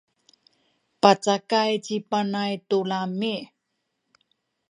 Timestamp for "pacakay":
1.01-1.71